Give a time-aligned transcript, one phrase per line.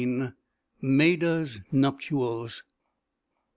[0.81, 2.63] MAIDA'S NUPTIALS.